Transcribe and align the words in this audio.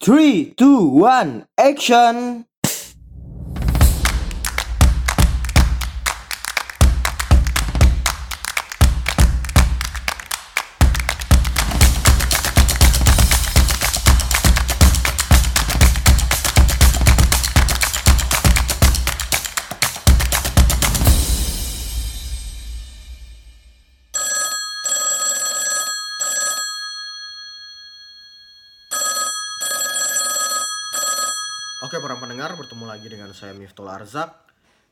Three, 0.00 0.54
two, 0.56 0.86
one, 0.86 1.48
action! 1.58 2.46
Oke 31.88 32.04
para 32.04 32.20
pendengar, 32.20 32.52
bertemu 32.52 32.84
lagi 32.84 33.08
dengan 33.08 33.32
saya 33.32 33.56
Miftol 33.56 33.88
Arzak. 33.88 34.44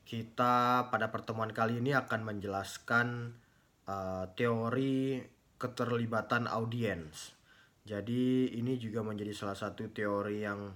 Kita 0.09 0.88
pada 0.88 1.12
pertemuan 1.12 1.52
kali 1.52 1.77
ini 1.77 1.92
akan 1.92 2.24
menjelaskan 2.24 3.36
uh, 3.84 4.24
teori 4.32 5.20
keterlibatan 5.60 6.48
audiens. 6.48 7.36
Jadi 7.84 8.48
ini 8.56 8.80
juga 8.80 9.05
menjadi 9.05 9.28
salah 9.36 9.52
satu 9.52 9.92
teori 9.92 10.41
yang 10.41 10.72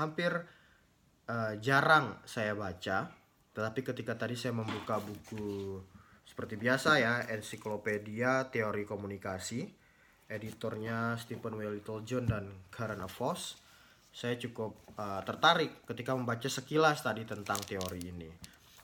hampir 0.00 0.40
uh, 1.28 1.52
jarang 1.60 2.16
saya 2.24 2.56
baca. 2.56 3.12
Tetapi 3.52 3.80
ketika 3.92 4.16
tadi 4.16 4.40
saya 4.40 4.56
membuka 4.56 4.96
buku 5.04 5.84
seperti 6.24 6.56
biasa 6.56 6.96
ya, 6.96 7.28
ensiklopedia 7.28 8.48
teori 8.48 8.88
komunikasi, 8.88 9.68
editornya 10.32 11.20
Stephen 11.20 11.60
W. 11.60 11.76
Littlejohn 11.76 12.24
dan 12.24 12.56
Karen 12.72 13.04
Voss 13.04 13.67
saya 14.18 14.34
cukup 14.34 14.98
uh, 14.98 15.22
tertarik 15.22 15.86
ketika 15.86 16.10
membaca 16.10 16.50
sekilas 16.50 17.06
tadi 17.06 17.22
tentang 17.22 17.62
teori 17.62 18.02
ini. 18.02 18.26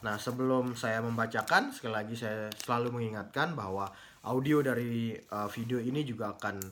Nah, 0.06 0.14
sebelum 0.14 0.78
saya 0.78 1.02
membacakan, 1.02 1.74
sekali 1.74 1.90
lagi 1.90 2.14
saya 2.14 2.54
selalu 2.54 3.02
mengingatkan 3.02 3.58
bahwa 3.58 3.90
audio 4.30 4.62
dari 4.62 5.18
uh, 5.34 5.50
video 5.50 5.82
ini 5.82 6.06
juga 6.06 6.38
akan 6.38 6.62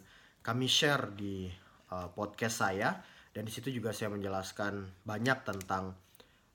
kami 0.47 0.71
share 0.71 1.11
di 1.11 1.51
uh, 1.91 2.07
podcast 2.15 2.63
saya 2.63 3.03
dan 3.35 3.43
di 3.43 3.51
situ 3.51 3.75
juga 3.75 3.91
saya 3.91 4.15
menjelaskan 4.15 5.03
banyak 5.03 5.39
tentang 5.43 5.99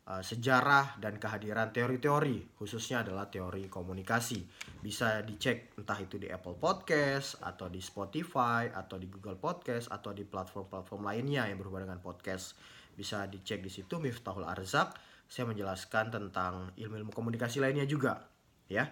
uh, 0.07 0.23
sejarah 0.23 0.95
dan 1.03 1.19
kehadiran 1.19 1.75
teori-teori, 1.75 2.55
khususnya 2.55 3.03
adalah 3.03 3.27
teori 3.27 3.67
komunikasi. 3.67 4.47
Bisa 4.79 5.19
dicek 5.21 5.75
entah 5.75 5.99
itu 5.99 6.15
di 6.15 6.31
Apple 6.31 6.55
Podcast 6.55 7.43
atau 7.43 7.67
di 7.67 7.83
Spotify 7.83 8.71
atau 8.71 8.95
di 8.95 9.11
Google 9.11 9.35
Podcast 9.35 9.91
atau 9.91 10.15
di 10.15 10.23
platform-platform 10.23 11.03
lainnya 11.03 11.45
yang 11.51 11.59
berhubungan 11.59 11.91
dengan 11.91 12.01
podcast. 12.01 12.55
Bisa 12.95 13.27
dicek 13.27 13.61
di 13.61 13.69
situ 13.69 13.99
Miftahul 13.99 14.47
Arzak. 14.47 14.95
Saya 15.27 15.43
menjelaskan 15.51 16.07
tentang 16.07 16.71
ilmu-ilmu 16.79 17.11
komunikasi 17.11 17.59
lainnya 17.59 17.83
juga, 17.83 18.31
ya. 18.71 18.87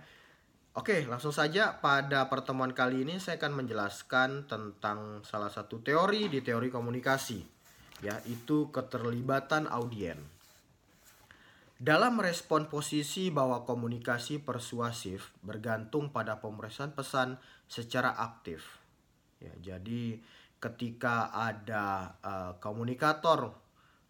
Oke, 0.75 1.07
langsung 1.07 1.31
saja 1.31 1.79
pada 1.79 2.27
pertemuan 2.27 2.75
kali 2.75 3.07
ini 3.07 3.15
saya 3.23 3.39
akan 3.39 3.63
menjelaskan 3.63 4.43
tentang 4.43 5.23
salah 5.23 5.47
satu 5.47 5.79
teori 5.79 6.27
di 6.27 6.43
teori 6.43 6.67
komunikasi, 6.67 7.39
yaitu 8.03 8.67
keterlibatan 8.75 9.71
audien. 9.71 10.34
Dalam 11.85 12.17
merespon 12.17 12.65
posisi 12.65 13.29
bahwa 13.29 13.61
komunikasi 13.61 14.41
persuasif 14.41 15.37
bergantung 15.45 16.09
pada 16.09 16.41
pemeriksaan 16.41 16.97
pesan 16.97 17.37
secara 17.69 18.17
aktif. 18.17 18.81
Ya, 19.37 19.53
jadi 19.61 20.17
ketika 20.57 21.29
ada 21.29 22.17
uh, 22.25 22.57
komunikator 22.57 23.53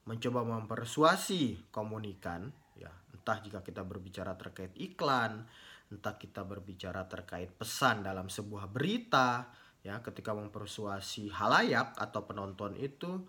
mencoba 0.08 0.48
mempersuasi 0.48 1.68
komunikan, 1.76 2.48
ya 2.80 2.96
entah 3.12 3.44
jika 3.44 3.60
kita 3.60 3.84
berbicara 3.84 4.40
terkait 4.40 4.72
iklan, 4.80 5.44
entah 5.92 6.16
kita 6.16 6.48
berbicara 6.48 7.04
terkait 7.12 7.52
pesan 7.52 8.08
dalam 8.08 8.32
sebuah 8.32 8.72
berita, 8.72 9.52
ya 9.84 10.00
ketika 10.00 10.32
mempersuasi 10.32 11.28
halayak 11.28 11.92
atau 12.00 12.24
penonton 12.24 12.80
itu 12.80 13.20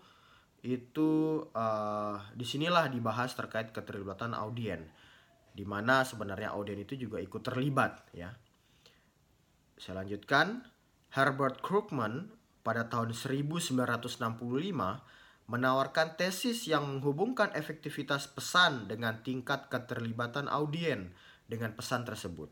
itu 0.67 1.39
uh, 1.55 2.19
di 2.35 2.43
sinilah 2.43 2.91
dibahas 2.91 3.31
terkait 3.31 3.71
keterlibatan 3.71 4.35
audien 4.35 4.83
di 5.55 5.63
mana 5.63 6.03
sebenarnya 6.03 6.51
audien 6.51 6.77
itu 6.83 6.99
juga 6.99 7.23
ikut 7.23 7.39
terlibat 7.39 8.11
ya 8.11 8.35
saya 9.77 10.01
lanjutkan 10.03 10.65
Herbert 11.13 11.61
Krugman 11.61 12.33
pada 12.65 12.89
tahun 12.89 13.15
1965 13.15 13.77
menawarkan 15.47 16.19
tesis 16.19 16.67
yang 16.67 16.83
menghubungkan 16.83 17.55
efektivitas 17.55 18.27
pesan 18.27 18.91
dengan 18.91 19.23
tingkat 19.23 19.71
keterlibatan 19.71 20.51
audien 20.51 21.15
dengan 21.47 21.71
pesan 21.71 22.03
tersebut. 22.03 22.51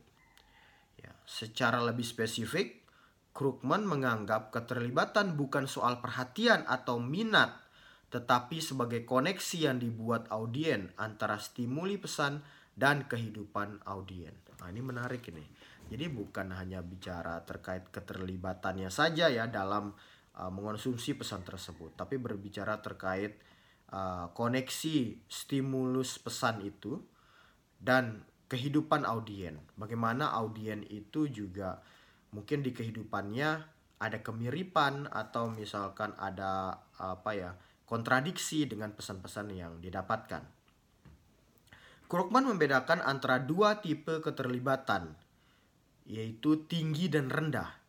Ya, 0.96 1.12
secara 1.28 1.84
lebih 1.84 2.08
spesifik, 2.08 2.88
Krugman 3.36 3.84
menganggap 3.84 4.56
keterlibatan 4.56 5.36
bukan 5.36 5.68
soal 5.68 6.00
perhatian 6.00 6.64
atau 6.72 7.04
minat 7.04 7.65
tetapi 8.10 8.62
sebagai 8.62 9.04
koneksi 9.04 9.58
yang 9.72 9.78
dibuat 9.82 10.30
audien 10.30 10.94
antara 10.96 11.42
stimuli 11.42 11.98
pesan 11.98 12.42
dan 12.76 13.08
kehidupan 13.08 13.82
audien. 13.88 14.36
Nah, 14.60 14.68
ini 14.72 14.82
menarik 14.84 15.26
ini. 15.32 15.46
Jadi 15.86 16.06
bukan 16.10 16.50
hanya 16.58 16.82
bicara 16.82 17.38
terkait 17.46 17.88
keterlibatannya 17.94 18.90
saja 18.90 19.30
ya 19.30 19.46
dalam 19.46 19.94
uh, 20.34 20.50
mengonsumsi 20.50 21.14
pesan 21.14 21.46
tersebut, 21.46 21.94
tapi 21.94 22.18
berbicara 22.18 22.82
terkait 22.82 23.38
uh, 23.94 24.34
koneksi 24.34 25.22
stimulus 25.30 26.18
pesan 26.18 26.66
itu 26.66 26.98
dan 27.78 28.26
kehidupan 28.50 29.06
audien. 29.06 29.62
Bagaimana 29.78 30.34
audien 30.34 30.82
itu 30.90 31.30
juga 31.30 31.82
mungkin 32.34 32.66
di 32.66 32.74
kehidupannya 32.74 33.50
ada 34.02 34.20
kemiripan 34.20 35.08
atau 35.08 35.48
misalkan 35.54 36.12
ada 36.20 36.84
apa 37.00 37.32
ya 37.32 37.52
kontradiksi 37.86 38.66
dengan 38.66 38.94
pesan-pesan 38.94 39.54
yang 39.54 39.78
didapatkan. 39.82 40.42
Krugman 42.06 42.46
membedakan 42.46 43.02
antara 43.02 43.42
dua 43.42 43.82
tipe 43.82 44.22
keterlibatan, 44.22 45.18
yaitu 46.06 46.66
tinggi 46.70 47.10
dan 47.10 47.34
rendah. 47.34 47.82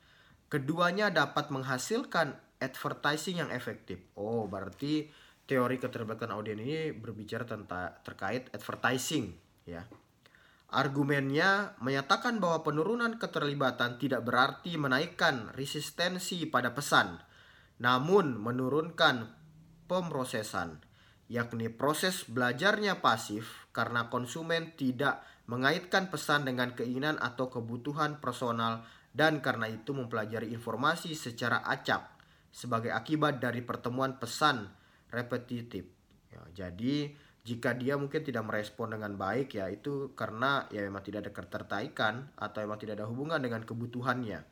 Keduanya 0.48 1.12
dapat 1.12 1.52
menghasilkan 1.52 2.32
advertising 2.56 3.44
yang 3.44 3.50
efektif. 3.52 4.00
Oh, 4.16 4.48
berarti 4.48 5.12
teori 5.44 5.76
keterlibatan 5.76 6.32
audien 6.32 6.56
ini 6.56 6.96
berbicara 6.96 7.44
tentang 7.44 7.92
terkait 8.00 8.48
advertising, 8.56 9.36
ya. 9.68 9.84
Argumennya 10.66 11.78
menyatakan 11.78 12.42
bahwa 12.42 12.66
penurunan 12.66 13.22
keterlibatan 13.22 14.02
tidak 14.02 14.26
berarti 14.26 14.74
menaikkan 14.74 15.54
resistensi 15.54 16.42
pada 16.50 16.74
pesan, 16.74 17.22
namun 17.78 18.34
menurunkan 18.34 19.35
pemrosesan, 19.86 20.82
yakni 21.30 21.70
proses 21.70 22.26
belajarnya 22.26 23.02
pasif 23.02 23.70
karena 23.70 24.10
konsumen 24.12 24.74
tidak 24.74 25.22
mengaitkan 25.47 26.10
pesan 26.10 26.47
dengan 26.47 26.74
keinginan 26.74 27.19
atau 27.22 27.47
kebutuhan 27.47 28.19
personal 28.19 28.82
dan 29.14 29.41
karena 29.41 29.70
itu 29.70 29.94
mempelajari 29.94 30.52
informasi 30.52 31.14
secara 31.14 31.62
acak 31.64 32.19
sebagai 32.50 32.92
akibat 32.92 33.38
dari 33.38 33.62
pertemuan 33.62 34.19
pesan 34.19 34.66
repetitif. 35.14 35.86
Ya, 36.28 36.66
jadi 36.66 37.14
jika 37.47 37.78
dia 37.78 37.94
mungkin 37.94 38.26
tidak 38.26 38.42
merespon 38.42 38.98
dengan 38.98 39.14
baik 39.14 39.54
ya 39.54 39.70
itu 39.70 40.10
karena 40.18 40.66
ya 40.74 40.82
memang 40.82 40.98
tidak 41.06 41.30
ada 41.30 41.32
ketertarikan 41.32 42.14
atau 42.34 42.58
memang 42.66 42.82
tidak 42.82 42.98
ada 42.98 43.06
hubungan 43.06 43.38
dengan 43.38 43.62
kebutuhannya. 43.62 44.42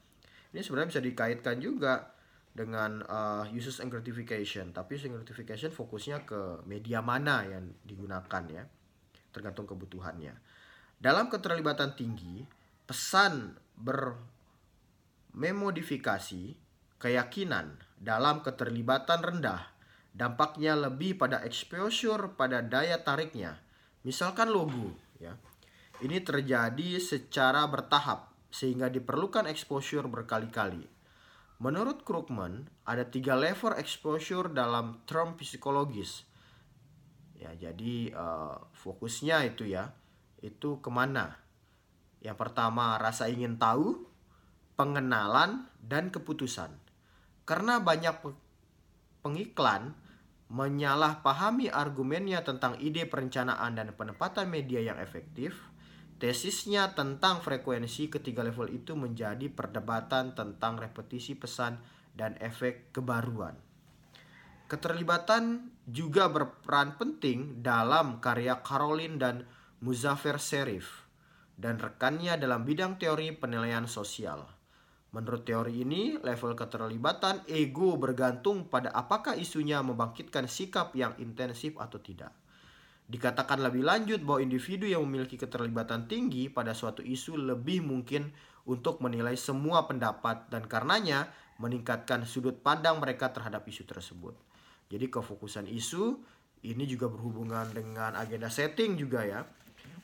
Ini 0.54 0.62
sebenarnya 0.62 0.94
bisa 0.94 1.02
dikaitkan 1.02 1.58
juga 1.58 2.13
dengan 2.54 3.02
uh, 3.10 3.42
uses 3.50 3.82
and 3.82 3.90
gratification. 3.90 4.70
Tapi 4.70 4.94
uses 4.94 5.10
and 5.10 5.18
gratification 5.18 5.74
fokusnya 5.74 6.22
ke 6.22 6.62
media 6.70 7.02
mana 7.02 7.42
yang 7.42 7.74
digunakan 7.82 8.46
ya 8.46 8.62
tergantung 9.34 9.66
kebutuhannya. 9.66 10.38
Dalam 10.94 11.26
keterlibatan 11.26 11.98
tinggi 11.98 12.46
pesan 12.86 13.58
bermemodifikasi 15.34 16.54
keyakinan 17.02 17.74
dalam 17.98 18.46
keterlibatan 18.46 19.18
rendah 19.18 19.74
dampaknya 20.14 20.78
lebih 20.78 21.18
pada 21.18 21.42
exposure 21.42 22.38
pada 22.38 22.62
daya 22.62 23.02
tariknya. 23.02 23.58
Misalkan 24.06 24.54
logo 24.54 24.94
ya. 25.18 25.34
Ini 25.94 26.22
terjadi 26.26 26.98
secara 27.02 27.66
bertahap 27.70 28.30
sehingga 28.50 28.90
diperlukan 28.90 29.46
exposure 29.50 30.06
berkali-kali 30.06 30.93
Menurut 31.62 32.02
Krugman, 32.02 32.66
ada 32.82 33.06
tiga 33.06 33.38
level 33.38 33.78
exposure 33.78 34.50
dalam 34.50 35.06
term 35.06 35.38
psikologis. 35.38 36.26
Ya, 37.38 37.54
jadi 37.54 38.10
uh, 38.10 38.58
fokusnya 38.74 39.46
itu 39.46 39.70
ya, 39.70 39.94
itu 40.42 40.82
ke 40.82 40.90
mana? 40.90 41.38
Yang 42.24 42.36
pertama 42.40 42.98
rasa 42.98 43.30
ingin 43.30 43.60
tahu, 43.60 44.02
pengenalan, 44.74 45.70
dan 45.78 46.10
keputusan. 46.10 46.72
Karena 47.44 47.78
banyak 47.78 48.16
pengiklan, 49.20 49.94
menyalahpahami 50.48 51.72
argumennya 51.72 52.44
tentang 52.44 52.76
ide 52.80 53.04
perencanaan 53.08 53.76
dan 53.76 53.92
penempatan 53.92 54.48
media 54.48 54.80
yang 54.80 54.98
efektif, 55.00 55.73
tesisnya 56.24 56.96
tentang 56.96 57.44
frekuensi 57.44 58.08
ketiga 58.08 58.40
level 58.40 58.72
itu 58.72 58.96
menjadi 58.96 59.44
perdebatan 59.52 60.32
tentang 60.32 60.80
repetisi 60.80 61.36
pesan 61.36 61.76
dan 62.16 62.40
efek 62.40 62.96
kebaruan. 62.96 63.52
Keterlibatan 64.64 65.68
juga 65.84 66.32
berperan 66.32 66.96
penting 66.96 67.60
dalam 67.60 68.24
karya 68.24 68.64
Caroline 68.64 69.20
dan 69.20 69.44
Muzafer 69.84 70.40
Serif 70.40 71.04
dan 71.60 71.76
rekannya 71.76 72.40
dalam 72.40 72.64
bidang 72.64 72.96
teori 72.96 73.28
penilaian 73.36 73.84
sosial. 73.84 74.48
Menurut 75.12 75.44
teori 75.44 75.84
ini, 75.84 76.16
level 76.24 76.56
keterlibatan 76.56 77.44
ego 77.52 78.00
bergantung 78.00 78.72
pada 78.72 78.88
apakah 78.96 79.36
isunya 79.36 79.84
membangkitkan 79.84 80.48
sikap 80.48 80.96
yang 80.96 81.12
intensif 81.20 81.76
atau 81.76 82.00
tidak. 82.00 82.32
Dikatakan 83.04 83.60
lebih 83.60 83.84
lanjut 83.84 84.24
bahwa 84.24 84.40
individu 84.40 84.88
yang 84.88 85.04
memiliki 85.04 85.36
keterlibatan 85.36 86.08
tinggi 86.08 86.48
pada 86.48 86.72
suatu 86.72 87.04
isu 87.04 87.36
lebih 87.36 87.84
mungkin 87.84 88.32
untuk 88.64 89.04
menilai 89.04 89.36
semua 89.36 89.84
pendapat 89.84 90.48
dan 90.48 90.64
karenanya 90.64 91.28
meningkatkan 91.60 92.24
sudut 92.24 92.64
pandang 92.64 92.96
mereka 92.98 93.28
terhadap 93.28 93.68
isu 93.68 93.84
tersebut. 93.84 94.32
Jadi 94.88 95.12
kefokusan 95.12 95.68
isu 95.68 96.16
ini 96.64 96.88
juga 96.88 97.12
berhubungan 97.12 97.68
dengan 97.76 98.16
agenda 98.16 98.48
setting 98.48 98.96
juga 98.96 99.20
ya. 99.24 99.44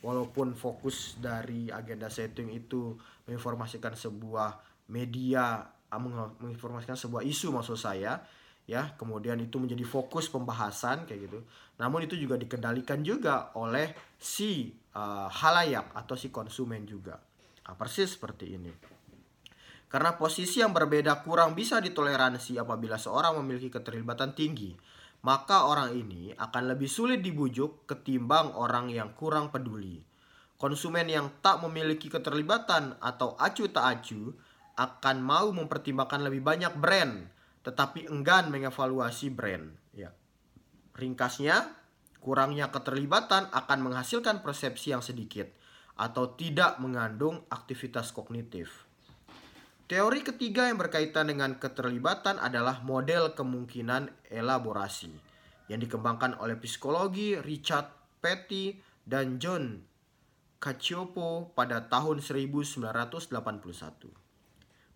Walaupun 0.00 0.56
fokus 0.56 1.16
dari 1.20 1.72
agenda 1.72 2.08
setting 2.08 2.52
itu 2.52 2.96
menginformasikan 3.28 3.96
sebuah 3.96 4.60
media 4.92 5.64
menginformasikan 5.90 6.94
sebuah 6.94 7.26
isu 7.26 7.50
maksud 7.50 7.74
saya 7.74 8.22
ya. 8.70 8.94
Kemudian 8.94 9.42
itu 9.42 9.58
menjadi 9.58 9.82
fokus 9.82 10.30
pembahasan 10.30 11.10
kayak 11.10 11.26
gitu. 11.26 11.42
Namun 11.82 12.06
itu 12.06 12.14
juga 12.14 12.38
dikendalikan 12.38 13.02
juga 13.02 13.50
oleh 13.58 13.90
si 14.14 14.70
uh, 14.94 15.26
halayak 15.26 15.90
atau 15.98 16.14
si 16.14 16.30
konsumen 16.30 16.86
juga. 16.86 17.18
Nah, 17.66 17.74
persis 17.74 18.14
seperti 18.14 18.54
ini. 18.54 18.72
Karena 19.90 20.14
posisi 20.14 20.62
yang 20.62 20.70
berbeda 20.70 21.18
kurang 21.26 21.58
bisa 21.58 21.82
ditoleransi 21.82 22.62
apabila 22.62 22.94
seorang 22.94 23.42
memiliki 23.42 23.74
keterlibatan 23.74 24.38
tinggi 24.38 24.70
maka 25.20 25.68
orang 25.68 25.92
ini 25.92 26.32
akan 26.32 26.72
lebih 26.72 26.88
sulit 26.88 27.20
dibujuk 27.20 27.84
ketimbang 27.84 28.56
orang 28.56 28.88
yang 28.88 29.12
kurang 29.12 29.52
peduli. 29.52 30.00
Konsumen 30.56 31.08
yang 31.08 31.40
tak 31.40 31.60
memiliki 31.64 32.08
keterlibatan 32.12 32.96
atau 33.00 33.36
acu 33.36 33.68
tak 33.68 34.00
acu 34.00 34.32
akan 34.76 35.16
mau 35.20 35.52
mempertimbangkan 35.52 36.24
lebih 36.24 36.40
banyak 36.44 36.72
brand, 36.76 37.28
tetapi 37.60 38.08
enggan 38.08 38.48
mengevaluasi 38.48 39.28
brand. 39.32 39.72
Ya. 39.92 40.12
Ringkasnya, 40.96 41.76
kurangnya 42.20 42.68
keterlibatan 42.68 43.48
akan 43.52 43.78
menghasilkan 43.80 44.44
persepsi 44.44 44.92
yang 44.92 45.04
sedikit 45.04 45.48
atau 46.00 46.32
tidak 46.32 46.80
mengandung 46.80 47.44
aktivitas 47.52 48.12
kognitif. 48.16 48.88
Teori 49.90 50.22
ketiga 50.22 50.70
yang 50.70 50.78
berkaitan 50.78 51.34
dengan 51.34 51.58
keterlibatan 51.58 52.38
adalah 52.38 52.78
model 52.86 53.34
kemungkinan 53.34 54.30
elaborasi 54.30 55.10
yang 55.66 55.82
dikembangkan 55.82 56.38
oleh 56.38 56.54
psikologi 56.62 57.34
Richard 57.42 57.90
Petty 58.22 58.78
dan 59.02 59.42
John 59.42 59.82
Cacioppo 60.62 61.50
pada 61.58 61.90
tahun 61.90 62.22
1981. 62.22 64.19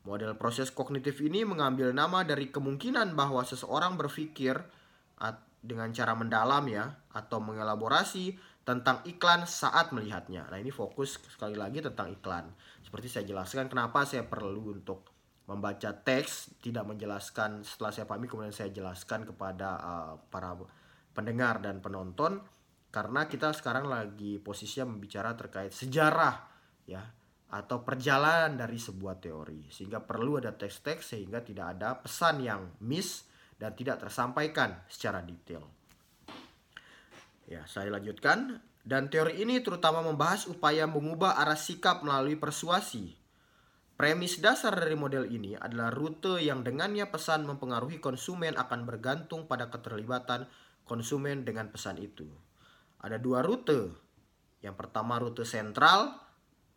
Model 0.04 0.36
proses 0.36 0.68
kognitif 0.68 1.16
ini 1.24 1.48
mengambil 1.48 1.88
nama 1.96 2.20
dari 2.28 2.52
kemungkinan 2.52 3.16
bahwa 3.16 3.40
seseorang 3.40 3.96
berpikir 3.96 4.60
dengan 5.64 5.88
cara 5.96 6.12
mendalam 6.12 6.64
ya 6.68 6.92
atau 7.16 7.40
mengelaborasi 7.40 8.36
tentang 8.68 9.00
iklan 9.08 9.48
saat 9.48 9.96
melihatnya. 9.96 10.44
Nah, 10.52 10.60
ini 10.60 10.68
fokus 10.68 11.16
sekali 11.24 11.56
lagi 11.56 11.80
tentang 11.80 12.12
iklan. 12.12 12.52
Seperti 12.84 13.08
saya 13.08 13.24
jelaskan 13.24 13.72
kenapa 13.72 14.04
saya 14.04 14.28
perlu 14.28 14.76
untuk 14.76 15.08
membaca 15.44 15.92
teks 15.92 16.60
tidak 16.64 16.88
menjelaskan 16.88 17.64
setelah 17.64 17.92
saya 17.92 18.08
pahami 18.08 18.28
kemudian 18.28 18.52
saya 18.52 18.72
jelaskan 18.72 19.28
kepada 19.28 19.76
uh, 19.76 20.12
para 20.32 20.56
pendengar 21.12 21.60
dan 21.60 21.84
penonton 21.84 22.40
karena 22.88 23.28
kita 23.28 23.52
sekarang 23.52 23.84
lagi 23.84 24.40
posisinya 24.40 24.96
membicara 24.96 25.36
terkait 25.36 25.76
sejarah 25.76 26.48
ya 26.88 27.04
atau 27.50 27.84
perjalanan 27.84 28.56
dari 28.56 28.80
sebuah 28.80 29.20
teori 29.20 29.68
sehingga 29.68 30.02
perlu 30.02 30.40
ada 30.40 30.56
teks-teks 30.56 31.14
sehingga 31.14 31.44
tidak 31.44 31.76
ada 31.78 31.98
pesan 32.00 32.42
yang 32.42 32.62
miss 32.82 33.28
dan 33.60 33.76
tidak 33.76 34.02
tersampaikan 34.02 34.82
secara 34.90 35.22
detail. 35.22 35.62
Ya, 37.44 37.62
saya 37.68 37.92
lanjutkan 37.92 38.58
dan 38.84 39.08
teori 39.08 39.40
ini 39.40 39.60
terutama 39.64 40.04
membahas 40.04 40.44
upaya 40.44 40.84
mengubah 40.84 41.40
arah 41.40 41.56
sikap 41.56 42.04
melalui 42.04 42.36
persuasi. 42.36 43.16
Premis 43.94 44.42
dasar 44.42 44.74
dari 44.74 44.98
model 44.98 45.30
ini 45.30 45.54
adalah 45.54 45.88
rute 45.94 46.42
yang 46.42 46.66
dengannya 46.66 47.06
pesan 47.06 47.46
mempengaruhi 47.46 48.02
konsumen 48.02 48.58
akan 48.58 48.82
bergantung 48.82 49.46
pada 49.46 49.70
keterlibatan 49.70 50.50
konsumen 50.82 51.46
dengan 51.46 51.70
pesan 51.70 52.02
itu. 52.02 52.26
Ada 52.98 53.22
dua 53.22 53.46
rute. 53.46 53.94
Yang 54.64 54.74
pertama 54.80 55.22
rute 55.22 55.46
sentral 55.46 56.23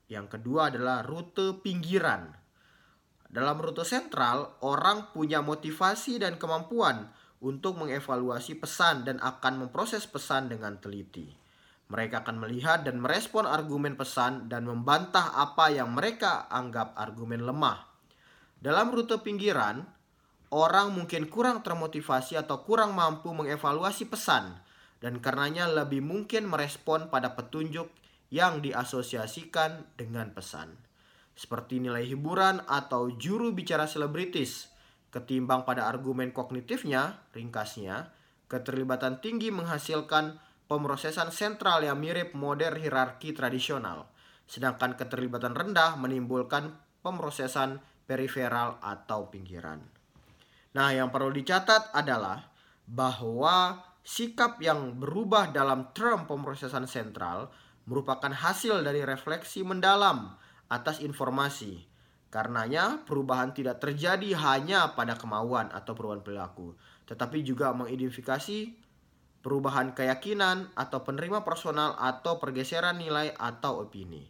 yang 0.07 0.31
kedua 0.31 0.71
adalah 0.71 1.03
rute 1.03 1.59
pinggiran. 1.59 2.31
Dalam 3.27 3.59
rute 3.59 3.83
sentral, 3.83 4.55
orang 4.63 5.11
punya 5.11 5.43
motivasi 5.43 6.23
dan 6.23 6.39
kemampuan 6.39 7.11
untuk 7.43 7.75
mengevaluasi 7.75 8.55
pesan 8.57 9.03
dan 9.03 9.19
akan 9.19 9.67
memproses 9.67 10.07
pesan 10.07 10.47
dengan 10.47 10.79
teliti. 10.79 11.27
Mereka 11.87 12.23
akan 12.23 12.43
melihat 12.43 12.83
dan 12.87 12.99
merespon 12.99 13.47
argumen 13.47 13.95
pesan 13.99 14.47
dan 14.51 14.67
membantah 14.67 15.35
apa 15.35 15.71
yang 15.71 15.91
mereka 15.91 16.47
anggap 16.51 16.95
argumen 16.95 17.43
lemah. 17.43 17.87
Dalam 18.59 18.91
rute 18.91 19.19
pinggiran, 19.19 19.83
orang 20.51 20.95
mungkin 20.95 21.27
kurang 21.27 21.63
termotivasi 21.63 22.39
atau 22.39 22.63
kurang 22.63 22.95
mampu 22.95 23.31
mengevaluasi 23.35 24.07
pesan 24.07 24.55
dan 25.03 25.19
karenanya 25.19 25.67
lebih 25.67 25.99
mungkin 25.99 26.47
merespon 26.47 27.11
pada 27.11 27.35
petunjuk 27.37 27.91
yang 28.27 28.59
diasosiasikan 28.59 29.95
dengan 29.95 30.35
pesan, 30.35 30.75
seperti 31.37 31.79
nilai 31.79 32.03
hiburan 32.03 32.63
atau 32.67 33.11
juru 33.15 33.55
bicara 33.55 33.87
selebritis. 33.87 34.71
Ketimbang 35.07 35.63
pada 35.63 35.87
argumen 35.87 36.35
kognitifnya, 36.35 37.23
ringkasnya, 37.31 38.11
keterlibatan 38.51 39.23
tinggi 39.23 39.49
menghasilkan 39.55 40.39
pemrosesan 40.67 41.31
sentral 41.31 41.79
yang 41.83 41.95
mirip 41.95 42.35
model 42.35 42.75
hierarki 42.75 43.31
tradisional, 43.31 44.11
sedangkan 44.43 44.99
keterlibatan 44.99 45.55
rendah 45.55 45.95
menimbulkan 45.95 46.75
pemrosesan 46.99 47.79
periferal 48.03 48.79
atau 48.83 49.31
pinggiran. 49.31 49.79
Nah, 50.75 50.91
yang 50.91 51.07
perlu 51.07 51.31
dicatat 51.31 51.95
adalah 51.95 52.43
bahwa 52.87 53.79
sikap 54.03 54.59
yang 54.63 54.95
berubah 54.99 55.51
dalam 55.51 55.91
term 55.91 56.23
pemrosesan 56.27 56.87
sentral 56.87 57.51
merupakan 57.87 58.29
hasil 58.29 58.83
dari 58.83 59.01
refleksi 59.07 59.63
mendalam 59.63 60.35
atas 60.67 60.99
informasi. 60.99 61.87
Karenanya, 62.27 63.07
perubahan 63.07 63.55
tidak 63.55 63.79
terjadi 63.79 64.35
hanya 64.35 64.91
pada 64.93 65.15
kemauan 65.15 65.71
atau 65.71 65.95
perubahan 65.95 66.21
perilaku, 66.21 66.75
tetapi 67.07 67.39
juga 67.39 67.71
mengidentifikasi 67.71 68.75
perubahan 69.39 69.95
keyakinan 69.95 70.67
atau 70.75 71.07
penerima 71.07 71.47
personal 71.47 71.95
atau 71.95 72.35
pergeseran 72.35 72.99
nilai 72.99 73.31
atau 73.39 73.87
opini. 73.87 74.27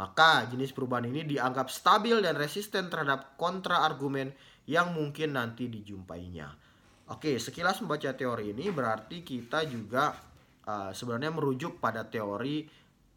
Maka 0.00 0.48
jenis 0.48 0.72
perubahan 0.72 1.12
ini 1.12 1.28
dianggap 1.28 1.68
stabil 1.68 2.24
dan 2.24 2.40
resisten 2.40 2.88
terhadap 2.88 3.36
kontra 3.36 3.84
argumen 3.84 4.32
yang 4.64 4.96
mungkin 4.96 5.36
nanti 5.36 5.68
dijumpainya. 5.68 6.56
Oke, 7.12 7.36
sekilas 7.36 7.84
membaca 7.84 8.16
teori 8.16 8.56
ini 8.56 8.72
berarti 8.72 9.20
kita 9.20 9.68
juga 9.68 10.29
uh, 10.70 10.90
sebenarnya 10.94 11.34
merujuk 11.34 11.82
pada 11.82 12.06
teori 12.06 12.62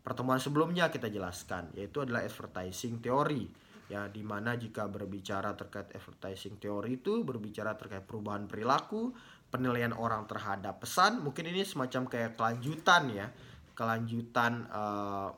pertemuan 0.04 0.42
sebelumnya 0.42 0.90
kita 0.90 1.08
jelaskan 1.08 1.70
yaitu 1.78 2.02
adalah 2.02 2.26
advertising 2.26 3.00
teori. 3.00 3.46
Ya 3.92 4.10
di 4.10 4.26
mana 4.26 4.58
jika 4.58 4.90
berbicara 4.90 5.54
terkait 5.54 5.94
advertising 5.94 6.58
teori 6.58 6.98
itu 6.98 7.22
berbicara 7.22 7.78
terkait 7.78 8.02
perubahan 8.04 8.50
perilaku 8.50 9.14
penilaian 9.54 9.94
orang 9.94 10.26
terhadap 10.26 10.82
pesan 10.82 11.22
mungkin 11.22 11.46
ini 11.54 11.62
semacam 11.62 12.10
kayak 12.10 12.32
kelanjutan 12.36 13.04
ya. 13.14 13.28
Kelanjutan 13.74 14.70
uh, 14.70 15.30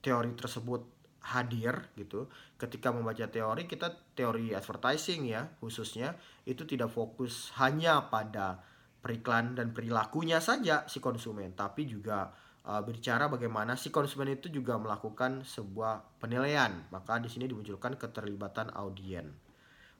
teori 0.00 0.30
tersebut 0.34 0.82
hadir 1.28 1.90
gitu. 1.98 2.30
Ketika 2.56 2.94
membaca 2.94 3.28
teori 3.28 3.68
kita 3.68 3.92
teori 4.14 4.54
advertising 4.56 5.28
ya 5.28 5.44
khususnya 5.60 6.16
itu 6.48 6.64
tidak 6.64 6.88
fokus 6.88 7.52
hanya 7.60 8.08
pada 8.08 8.62
periklan 8.98 9.54
dan 9.54 9.70
perilakunya 9.70 10.42
saja 10.42 10.84
si 10.90 10.98
konsumen 10.98 11.54
tapi 11.54 11.86
juga 11.86 12.34
uh, 12.68 12.82
berbicara 12.84 13.32
bagaimana 13.32 13.74
si 13.80 13.88
konsumen 13.88 14.36
itu 14.36 14.52
juga 14.52 14.76
melakukan 14.76 15.42
sebuah 15.48 16.20
penilaian. 16.20 16.84
Maka 16.92 17.16
di 17.22 17.32
sini 17.32 17.48
dimunculkan 17.48 17.96
keterlibatan 17.96 18.74
audien. 18.76 19.32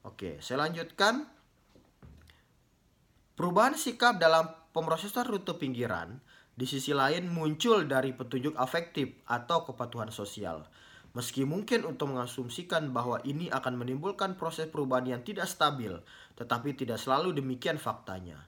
Oke, 0.05 0.39
saya 0.45 0.69
lanjutkan. 0.69 1.25
Perubahan 3.39 3.79
sikap 3.79 4.19
dalam 4.19 4.51
pemrosesan 4.75 5.23
rute 5.31 5.55
pinggiran 5.55 6.19
di 6.59 6.67
sisi 6.67 6.91
lain 6.91 7.31
muncul 7.31 7.87
dari 7.87 8.11
petunjuk 8.11 8.59
afektif 8.59 9.15
atau 9.31 9.63
kepatuhan 9.63 10.11
sosial. 10.11 10.67
Meski 11.15 11.47
mungkin 11.47 11.87
untuk 11.87 12.11
mengasumsikan 12.11 12.91
bahwa 12.91 13.23
ini 13.23 13.47
akan 13.47 13.79
menimbulkan 13.79 14.35
proses 14.35 14.67
perubahan 14.67 15.07
yang 15.07 15.23
tidak 15.23 15.47
stabil, 15.47 15.95
tetapi 16.35 16.75
tidak 16.75 16.99
selalu 16.99 17.31
demikian 17.31 17.79
faktanya. 17.79 18.43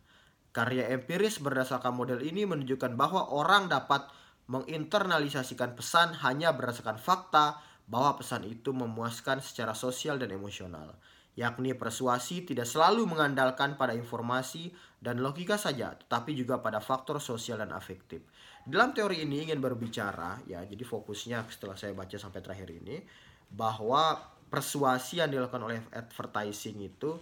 Karya 0.50 0.90
empiris 0.90 1.38
berdasarkan 1.38 1.95
model 1.95 2.21
ini 2.26 2.42
menunjukkan 2.47 2.99
bahwa 2.99 3.30
orang 3.30 3.71
dapat 3.71 4.07
menginternalisasikan 4.50 5.78
pesan 5.78 6.14
hanya 6.26 6.50
berdasarkan 6.50 6.99
fakta 6.99 7.62
bahwa 7.87 8.19
pesan 8.19 8.47
itu 8.47 8.75
memuaskan 8.75 9.38
secara 9.38 9.75
sosial 9.78 10.19
dan 10.19 10.35
emosional 10.35 10.99
yakni 11.38 11.73
persuasi 11.73 12.42
tidak 12.42 12.66
selalu 12.66 13.07
mengandalkan 13.07 13.78
pada 13.78 13.95
informasi 13.95 14.75
dan 14.99 15.23
logika 15.23 15.54
saja, 15.54 15.95
tetapi 15.95 16.35
juga 16.35 16.59
pada 16.59 16.83
faktor 16.83 17.23
sosial 17.23 17.62
dan 17.62 17.71
afektif. 17.73 18.21
Dalam 18.66 18.92
teori 18.92 19.23
ini 19.25 19.49
ingin 19.49 19.62
berbicara, 19.62 20.42
ya, 20.45 20.61
jadi 20.66 20.85
fokusnya 20.85 21.49
setelah 21.49 21.80
saya 21.80 21.97
baca 21.97 22.16
sampai 22.19 22.40
terakhir 22.45 22.69
ini, 22.75 23.00
bahwa 23.49 24.21
persuasi 24.50 25.23
yang 25.23 25.30
dilakukan 25.30 25.62
oleh 25.62 25.80
advertising 25.95 26.83
itu 26.83 27.16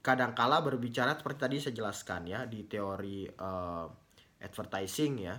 kadangkala 0.00 0.62
berbicara 0.62 1.18
seperti 1.18 1.38
tadi 1.38 1.56
saya 1.58 1.74
jelaskan 1.74 2.22
ya 2.30 2.40
di 2.46 2.64
teori 2.64 3.26
uh, 3.28 3.86
advertising 4.42 5.12
ya. 5.18 5.36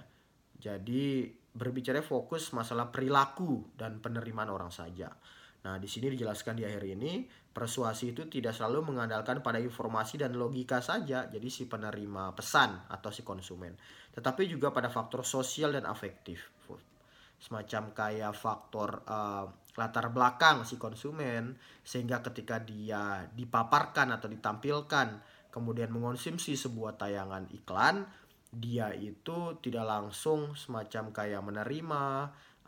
Jadi 0.60 1.32
berbicara 1.56 2.04
fokus 2.04 2.51
masalah 2.51 2.92
perilaku 2.92 3.74
dan 3.74 4.04
penerimaan 4.04 4.51
orang 4.51 4.70
saja. 4.70 5.10
Nah, 5.60 5.75
di 5.75 5.92
sini 5.92 6.08
dijelaskan 6.16 6.56
di 6.56 6.63
akhir 6.63 6.84
ini, 6.88 7.28
persuasi 7.51 8.16
itu 8.16 8.32
tidak 8.32 8.56
selalu 8.56 8.96
mengandalkan 8.96 9.44
pada 9.44 9.60
informasi 9.60 10.16
dan 10.16 10.39
logika 10.39 10.80
saja, 10.80 11.28
jadi 11.28 11.48
si 11.51 11.68
penerima 11.68 12.32
pesan 12.32 12.88
atau 12.88 13.12
si 13.12 13.28
konsumen, 13.28 13.75
tetapi 14.16 14.48
juga 14.48 14.72
pada 14.72 14.88
faktor 14.88 15.28
sosial 15.28 15.75
dan 15.75 15.84
afektif. 15.84 16.48
Semacam 17.39 17.96
kayak 17.96 18.36
faktor 18.36 19.04
uh, 19.08 19.48
latar 19.79 20.12
belakang 20.12 20.67
si 20.67 20.75
konsumen, 20.75 21.55
sehingga 21.79 22.19
ketika 22.19 22.59
dia 22.59 23.24
dipaparkan 23.31 24.12
atau 24.12 24.27
ditampilkan, 24.27 25.24
kemudian 25.48 25.89
mengonsumsi 25.95 26.59
sebuah 26.59 27.00
tayangan 27.00 27.48
iklan, 27.55 28.03
dia 28.51 28.91
itu 28.91 29.62
tidak 29.63 29.86
langsung 29.88 30.57
semacam 30.59 31.15
kayak 31.15 31.41
menerima 31.41 32.03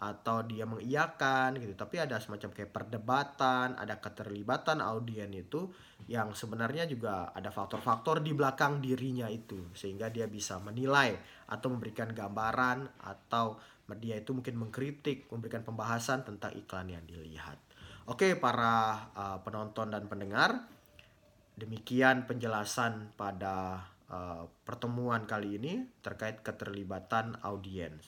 atau 0.01 0.41
dia 0.41 0.65
mengiyakan 0.65 1.61
gitu. 1.61 1.77
Tapi 1.77 2.01
ada 2.01 2.17
semacam 2.17 2.49
kayak 2.49 2.73
perdebatan 2.73 3.77
ada 3.77 4.01
keterlibatan 4.01 4.81
audien 4.81 5.29
itu 5.29 5.69
yang 6.09 6.33
sebenarnya 6.33 6.89
juga 6.89 7.29
ada 7.37 7.53
faktor-faktor 7.53 8.25
di 8.25 8.33
belakang 8.33 8.81
dirinya 8.81 9.29
itu. 9.29 9.61
Sehingga 9.77 10.09
dia 10.09 10.25
bisa 10.25 10.57
menilai 10.57 11.13
atau 11.45 11.69
memberikan 11.69 12.09
gambaran 12.09 13.05
atau 13.05 13.61
dia 13.91 14.17
itu 14.17 14.31
mungkin 14.31 14.55
mengkritik 14.55 15.27
memberikan 15.29 15.67
pembahasan 15.67 16.23
tentang 16.23 16.55
iklan 16.55 16.87
yang 16.89 17.03
dilihat. 17.03 17.59
Oke 18.07 18.39
para 18.39 19.07
uh, 19.13 19.37
penonton 19.43 19.91
dan 19.91 20.07
pendengar 20.07 20.65
demikian 21.59 22.23
penjelasan 22.23 23.11
pada 23.19 23.85
uh, 24.07 24.47
pertemuan 24.63 25.27
kali 25.27 25.59
ini 25.59 25.85
terkait 25.99 26.39
keterlibatan 26.41 27.37
audiens 27.43 28.01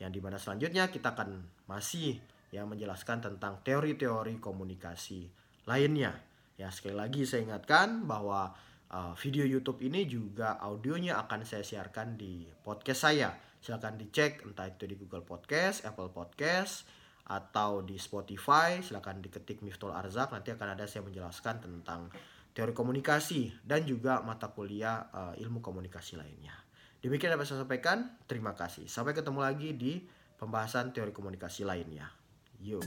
yang 0.00 0.10
di 0.10 0.18
mana 0.18 0.40
selanjutnya 0.40 0.88
kita 0.88 1.12
akan 1.12 1.44
masih 1.68 2.16
ya 2.50 2.66
menjelaskan 2.66 3.20
tentang 3.20 3.60
teori-teori 3.62 4.40
komunikasi 4.40 5.28
lainnya. 5.68 6.16
Ya 6.56 6.72
sekali 6.72 6.96
lagi 6.96 7.28
saya 7.28 7.46
ingatkan 7.46 8.08
bahwa 8.08 8.56
uh, 8.90 9.14
video 9.16 9.46
YouTube 9.46 9.80
ini 9.84 10.08
juga 10.08 10.58
audionya 10.58 11.20
akan 11.20 11.46
saya 11.46 11.62
siarkan 11.62 12.16
di 12.16 12.48
podcast 12.64 13.06
saya. 13.06 13.30
Silahkan 13.60 13.96
dicek 14.00 14.40
entah 14.48 14.72
itu 14.72 14.88
di 14.88 14.96
Google 14.96 15.20
Podcast, 15.20 15.84
Apple 15.84 16.08
Podcast, 16.10 16.88
atau 17.28 17.84
di 17.84 18.00
Spotify. 18.00 18.80
Silahkan 18.80 19.20
diketik 19.20 19.60
Miftol 19.60 19.92
Arzak. 19.92 20.32
Nanti 20.32 20.50
akan 20.56 20.80
ada 20.80 20.88
saya 20.88 21.04
menjelaskan 21.04 21.60
tentang 21.60 22.08
teori 22.50 22.72
komunikasi 22.72 23.62
dan 23.62 23.86
juga 23.86 24.24
mata 24.24 24.50
kuliah 24.50 25.06
uh, 25.12 25.34
ilmu 25.38 25.60
komunikasi 25.60 26.18
lainnya. 26.18 26.69
Demikian 27.00 27.32
dapat 27.32 27.48
saya 27.48 27.64
sampaikan. 27.64 28.12
Terima 28.28 28.52
kasih. 28.52 28.84
Sampai 28.84 29.16
ketemu 29.16 29.40
lagi 29.40 29.72
di 29.72 30.04
pembahasan 30.36 30.92
teori 30.92 31.12
komunikasi 31.12 31.64
lainnya. 31.64 32.08
Yuk. 32.60 32.84